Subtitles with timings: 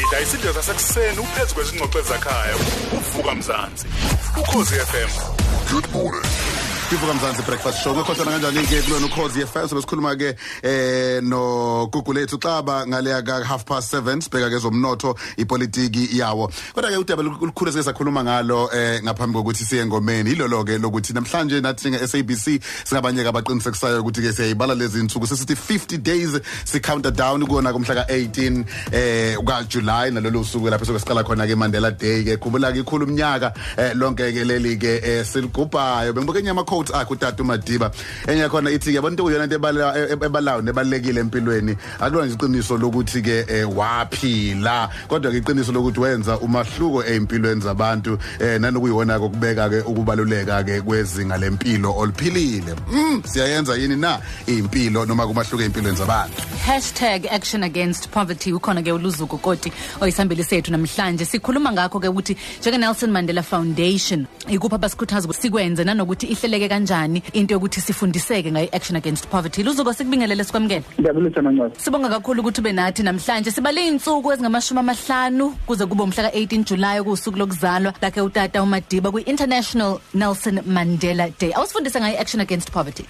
[0.00, 2.54] idla isidlo sasekuseni uphezu kwezingxoxo ezakhaya.
[2.96, 3.86] Uvuka mzansi.
[4.40, 5.10] Ukhosi FM
[5.70, 6.24] good morning.
[6.92, 7.94] Ivuka mzansi breakfast show.
[7.94, 13.44] Kwekhotana kanjani ke kulona ukhozi FM sobesikhuluma ke eh no Google lethu xaba ngale ka
[13.44, 16.48] half past 7 sibheka ke zomnotho ipolitiki yawo.
[16.74, 21.12] Kodwa ke udaba lukhulu sike sakhuluma ngalo eh ngaphambi kokuthi siye engomeni ilolo ke lokuthi
[21.12, 26.80] namhlanje nathi nge SABC singabanyeka abaqinisekisayo ukuthi ke siyayibala lezi insuku sesithi 50 days si
[26.80, 31.56] counter down kuona kumhla ka 18 eh ka July nalolu suku lapho sokusiqala khona ke
[31.56, 36.12] Mandela Day ke khumbula ke ikhulu umnyaka eh lonke ke leli ke eh, siligubhayo.
[36.12, 37.90] Bengibuke nyama quote akhe utata uMadiba.
[38.26, 41.76] Enye khona ithi yabona into uyona into ebalayo nebalekile empilweni.
[42.00, 44.88] Akulona nje iqiniso lokuthi ke eh, waphila.
[45.08, 51.38] Kodwa ke iqiniso lokuthi wenza umahluko empilweni zabantu eh nanokuyiwona kokubeka ke ukubaluleka ke kwezinga
[51.38, 52.74] lempilo oliphilile.
[52.92, 56.42] Mm siyayenza yini na impilo noma kumahluko empilweni zabantu?
[57.30, 61.24] #action against poverty ukhona ke uluzuko koti oyisambeli sethu namhlanje.
[61.24, 66.68] Sikhuluma ngakho ke ukuthi njenge Nelson Mandela Foundation ikupha basikhuthaza ukuthi sikwenze nanokuthi ihleleke ibaluleke
[66.68, 69.62] kanjani into yokuthi sifundiseke ngayi action against poverty?
[69.62, 70.84] Luzuko sikubingelele sikwamukele.
[71.00, 76.30] Ngiyabulisa mancane sibonga kakhulu ukuthi ube nathi namhlanje sibale insuku ezingamashumi amahlanu kuze kube umhla
[76.30, 81.52] ka18 July kusuku lokuzalwa lakhe utata uMadiba kwi-International Nelson Mandela Day.
[81.52, 83.04] Awusifundise ngayi action against poverty?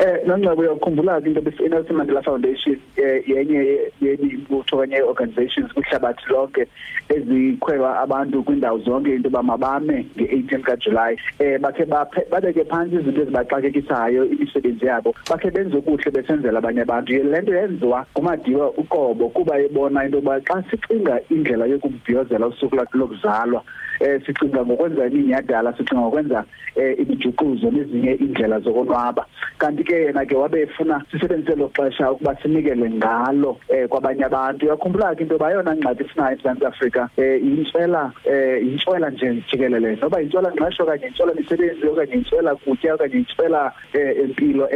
[0.00, 6.66] Eh nangcabe uyakhumbula into bese Nelson Mandela Foundation eh, yenye yemibutho kanye organizations kuhlabathi lonke
[7.08, 13.22] ezikhweba abantu kwindawo zonke into bamabame nge18 ka July eh bakhe babeke phansi zonke izinto
[13.22, 17.12] ezibaxakekisayo imisebenzi yabo bakhe benze okuhle besenzela abanye abantu.
[17.12, 23.62] Lento yenziwa kumadiwa uqobo kuba ebona into yokuba xa sicinga indlela yokumbhiyozela usuku lokuzalwa
[24.00, 26.44] eh sicinga ngokwenza iminyadala sicinga ngokwenza
[26.76, 29.26] eh imijuquzo nezinye indlela zokonwaba.
[29.58, 34.66] Kanti ke yena ke wabefuna sisebenzise lo xesha ukuba sinikele ngalo eh kwabanye abantu.
[34.66, 40.22] Uyakhumbula ke into bayona ngxaki sinayo eMzantsi Afrika eh intswela eh intswela nje jikelele noba
[40.22, 44.68] intswela ngqesho kanye intswela misebenzi okanye intswela kutya okanye intswela empilo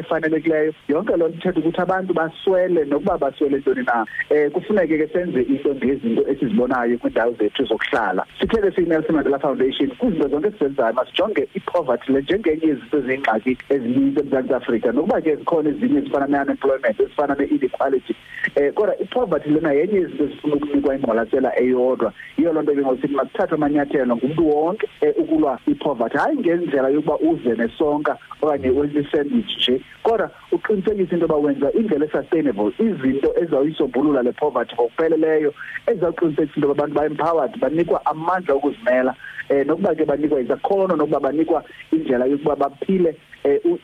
[0.00, 0.72] efanelekileyo.
[0.88, 5.42] Yonke loo nto ithetha ukuthi abantu baswele nokuba baswele ntoni na eh kufuneke ke senze
[5.42, 8.24] into ngezinto esizibonayo kwindawo zethu zethu zokuhlala.
[8.40, 14.54] Sithe siyi-Nelson Mandela Foundation kuzinto zonke esizenzayo masijonge i-poverty le njengenye yezinto eziyingxaki ezininzi eMzantsi
[14.54, 18.14] Afrika nokuba ke zikhona ezinye ezifana ne-unemployment ezifana ne-inequality
[18.54, 22.12] eh kodwa i-poverty lena yenye yezinto ezifuna ukunikwa ingqwalasela eyodwa.
[22.38, 26.18] Yiyo loo nto ke ngosithi masithathe amanyathelo ngumntu wonke eh, ukulwa i-poverty.
[26.18, 32.06] Hayi ngendlela yokuba uze nesonka okanye wenze isandwich nje kodwa uqinisekise into yoba wenza indlela
[32.06, 35.54] esustainable izinto ezawuyisombulula le poverty ngokupheleleyo
[35.86, 39.14] ezawuqinisekisa into yoba abantu ba-empowered abantu banikwa amandla okuzimela.
[39.48, 43.16] Eh nokuba ke banikwa izakhono nokuba banikwa indlela yokuba baphile eh,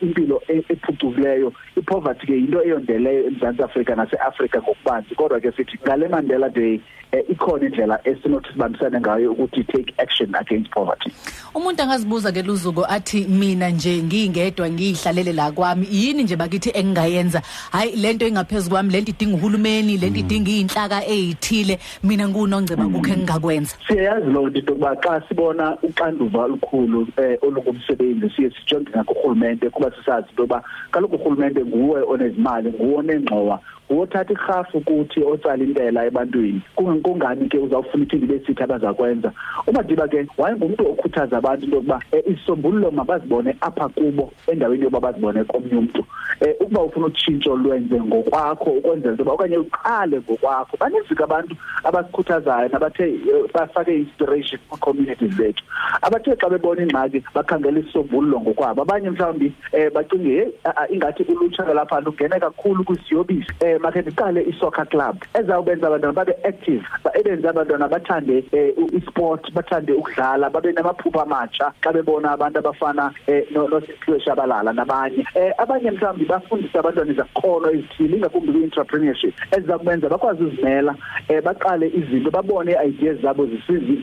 [0.01, 1.53] impilo e-, ephucukileyo.
[1.75, 5.15] Ipoverty ke into eyondeleyo eMzantsi Afrika naseAfrika ngokubanzi.
[5.15, 6.81] Kodwa ke sithi ngale Mandela Day
[7.11, 11.11] eh, ikhona indlela esinothi sibambisane ngayo ukuthi take action against poverty.
[11.55, 15.87] Umuntu angazibuza ke luzuko athi mina nje ngingedwa ngihlalele la kwami.
[15.91, 17.41] Yini nje bakithi engingayenza?
[17.71, 23.75] Hayi lento engaphezulu kwami lento idinga uhulumeni lento idinga izinhlaka ezithile mina ngunongceba kukho engingakwenza
[23.87, 29.13] siyazi lo nto ukuba xa sibona uxanduva olukhulu eh, olukumsebenzi siye sijonge ngakho
[29.55, 35.63] uhulumende kuba sisazi into yoba kaloku urhulumente nguwe onezimali nguwe onengxowa wothatha irhafu ukuthi otsala
[35.63, 36.61] intela ebantwini.
[36.75, 39.31] Kungani ke uzawufuna iphindi besithi abazakwenza?
[39.67, 45.43] Umadiba ke wayengumuntu okhuthaza abantu into yokuba eh, isombululo mabazibone apha kubo endaweni yokuba bazibone
[45.43, 46.05] komnye umuntu
[46.41, 50.77] eh ukuba ufuna utshintsho lwenze ngokwakho ukwenzela into okanye uqale ngokwakho.
[50.77, 55.63] Baninzi abantu abasikhuthazayo nabathe eh, bafake inspiration ku communities zethu.
[56.01, 58.81] Abathe xa bebona ingxaki bakhangela isombululo ngokwabo.
[58.81, 63.51] Abanye mhlawumbi eh bacinge hey ingathi ulutsha lapha lungene kakhulu kwisiyobisi.
[63.59, 69.53] Eh eh makhe ndiqale isoccer club ezawubenza abantwana babe active ebenza abantwana bathande eh, isport
[69.53, 75.25] bathande ukudlala babe namaphupho amatsha xa bebona abantu abafana eh, noSiphiwe Shabalala nabanye.
[75.35, 80.95] Eh abanye mhlawumbe bafundisa abantwana izakhono ezithile ingakumbi kwi-entrepreneurship ezizakubenza bakwazi uzimela
[81.29, 83.47] eh baqale izinto babone ideas zabo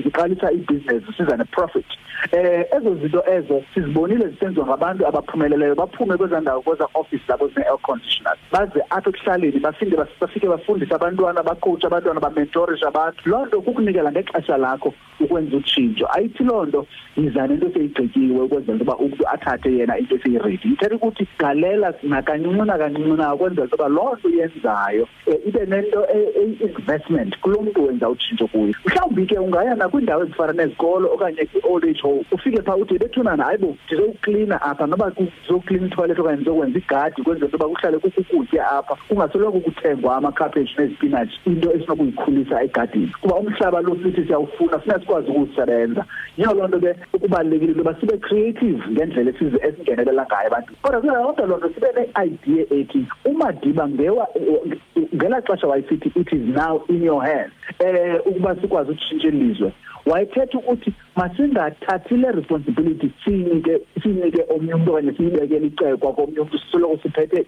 [0.02, 1.86] ziqalisa ibusiness zisiza neprofit.
[2.32, 7.78] Eh ezo zinto ezo sizibonile zisenziwa ngabantu abaphumeleleyo baphume kwezandawo kweza office zabo zine air
[7.78, 8.38] conditioners.
[8.52, 13.28] Baze apha ekuhlaleni bafinde bafike bafundise abantwana bacoach abantwana bamentorisha abantu.
[13.30, 16.06] Loo nto kukunikela ngexesha lakho ukwenza utshintsho.
[16.14, 16.86] Ayithi loo nto
[17.16, 22.64] yiza nento eseyigqityiwe ukwenzela into yoba umntu athathe yena into eseyiredi ithetha ukuthi galela nakancinci
[22.64, 26.06] nakancinci na ukwenzela into yoba loo nto uyenzayo um ibe nento
[26.42, 32.00] i-investment kulo mntu wenza utshintsho kuyo mhlawumbi ke ungaya nakwindawo ezifana nezikolo okanye kwi-old age
[32.02, 34.86] home ufike phaa uthi bethunana hayi bo ndizokuklina apha.
[34.86, 38.96] Noba ndizoklina itoilet okanye ndizokwenza igadi ukwenzela into yoba kuhlale kukho ukutya apha
[39.52, 43.12] ungasoloko akukuthengwa amakhaphetshu nezipinatshi into esinokuyikhulisa egadini.
[43.20, 46.04] Kuba umhlaba lo sithi siyawufuna funeka sikwazi ukuwusebenza.
[46.36, 51.46] Yiyo loo nto ke ukubalulekile loba sibe creative ngendlela esize esingenelela ngayo abantu kodwa kodwa
[51.46, 54.28] loo nto sibe ne-idea ethi umadiba ngewa
[55.14, 57.52] ngela xesha wayesithi it is now in your hands.
[57.78, 59.72] Eh ukuba sikwazi ukushintsha ilizwe.
[60.06, 66.98] Wayethetha ukuthi masingathathi le responsibility sinike sinike omnye umuntu okanye siyibekele icekwa komnye umuntu sisoloko
[67.02, 67.46] siphethe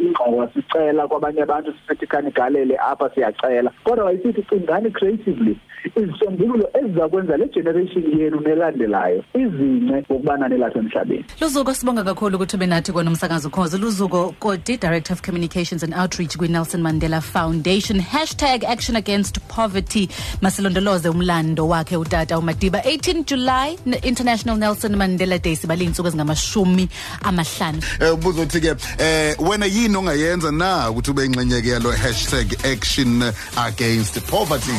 [0.00, 3.70] ingxowa sicela kwabanye abantu siphethe ikanigalele apha siyacela.
[3.84, 5.56] Kodwa wayisithi cingani creatively
[5.96, 11.24] izisombululo eziza kwenza le generation yenu nelandelayo izince ngokubana nelapha emhlabeni.
[11.40, 16.80] Luzuko sibonga kakhulu ukuthi benathi kwanomsakazo khoze luzuko kodi director of communications and outreach kwi-nelson
[16.80, 18.00] mandela foundation.
[18.00, 20.08] Hashtag action against poverty.
[20.40, 22.78] Masilondoloze umlando wakhe utata umadiba.
[22.78, 25.54] 18 july international nelson mandela day.
[25.56, 26.88] Siba liyinsuku ezingamashumi
[27.22, 27.82] amahlanu.
[28.00, 33.22] Um ubuza uthi ke um wena yini ongayenza na ukuthi ube ingxenyeke yalo hashtag action
[33.56, 34.72] against poverty.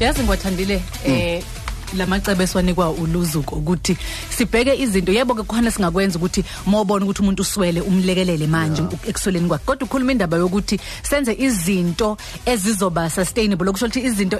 [0.00, 1.42] Yazi ngiwathandile eh
[1.96, 3.96] lamacebo esiwanikwa uluzuko ukuthi
[4.36, 5.12] sibheke izinto.
[5.12, 9.64] Yebo ke khona singakwenza ukuthi mawubona ukuthi umuntu uswele umlekelele manje ekusweleni kwakhe.
[9.66, 12.16] Kodwa ukhuluma indaba yokuthi senze izinto
[12.46, 13.68] ezizoba sustainable.
[13.68, 14.38] Okusho ukuthi izinto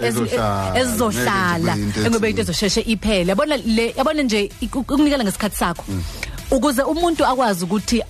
[0.79, 3.31] ezizohlala engobe into ezosheshe iphele.
[3.33, 5.85] Yabona le yabona nje ukunikela ngesikhathi sakho.
[6.55, 8.03] Ukuze umuntu akwazi ukuthi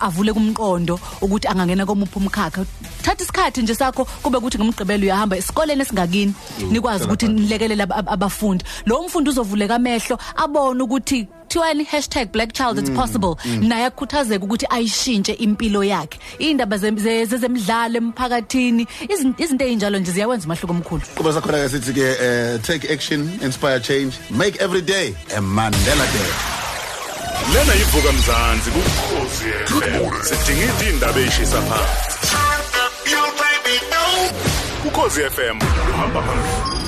[0.00, 2.64] avule kumqondo ukuthi angangena komuphi umkhakha.
[3.02, 6.34] Thatha isikhathi nje sakho kube ukuthi ngomgqibelo uyahamba esikoleni esingakini
[6.70, 8.64] nikwazi ukuthi nilekelele abafundi.
[8.86, 11.86] Lo mfundi uzovuleka amehlo abone ukuthi kuthiwani
[12.32, 13.36] #blackchild it's possible.
[13.60, 16.18] naye akukhuthazeka ukuthi ayishintshe impilo yakhe.
[16.38, 21.02] Indaba zezemidlalo emphakathini izinto ezinjalo nje ziyawenza umahluko omkhulu.
[21.16, 26.49] Kuba sakhona ke sithi ke take action inspire change make every day a mandela day.
[27.54, 32.18] Lena yivuka mzansi kukhosi FM sidingida indaba eshisa phansi.
[34.84, 35.58] Ukhosi FM
[35.94, 36.79] uhamba phambili.